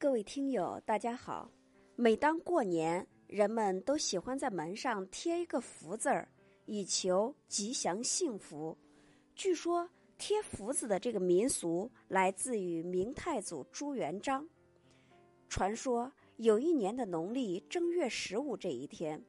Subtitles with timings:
[0.00, 1.50] 各位听友，大家好。
[1.96, 6.28] 每当过年，人们都喜欢在门上贴一个福字儿，
[6.66, 8.78] 以求吉祥幸福。
[9.34, 14.48] 据说贴福字的这个民俗来自于明太祖朱元璋。
[15.48, 19.20] 传说有一年的农历正月十五这一天，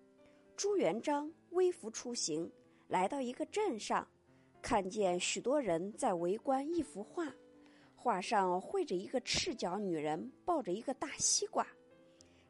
[0.56, 2.48] 朱元璋微服出行，
[2.88, 4.08] 来到一个镇上，
[4.62, 7.26] 看见许多人在围观一幅画。
[8.02, 11.68] 画上绘着一个赤脚女人抱着一个大西瓜，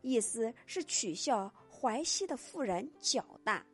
[0.02, 3.66] 意思是取笑淮西的妇人脚大，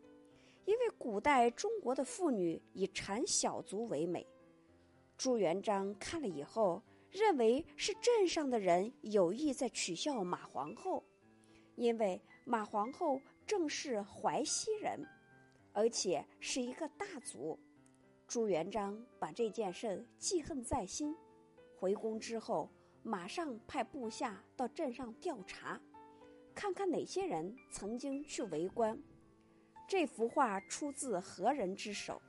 [0.63, 4.25] 因为古代中国的妇女以缠小足为美。
[5.17, 11.03] 朱元璋看了以后，认为是镇上的人有意在取笑马皇后，
[11.75, 15.05] 因为马皇后正是淮西人，
[15.73, 17.59] 而且是一个大族。
[18.27, 21.13] 朱元璋把这件事记恨在心。
[21.77, 22.69] 回宫之后，
[23.03, 25.79] 马上派部下到镇上调查，
[26.53, 28.97] 看看哪些人曾经去围观。
[29.87, 32.19] 这幅画出自何人之手，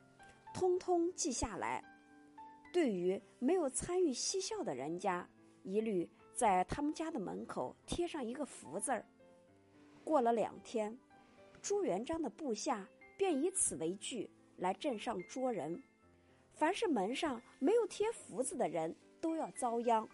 [0.53, 1.83] 通通记下来。
[2.73, 5.27] 对于没有参与嬉笑的人家，
[5.63, 9.07] 一律在他们家的门口贴上一个福字儿。
[10.05, 10.99] 过了两天，
[11.63, 15.83] 朱元璋的部下便以此为据来镇上捉人，
[16.53, 18.95] 凡是门上没有贴福字的人。
[19.21, 20.09] 都要遭殃。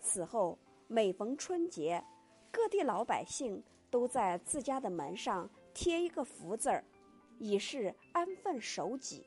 [0.00, 2.02] 此后，每逢春节，
[2.50, 6.84] 各地老百姓都在自家的门上贴一个福字儿，
[7.38, 9.24] 以示安分守己。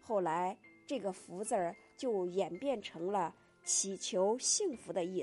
[0.00, 5.22] 后来，这个福字儿就演变成了祈求幸福的意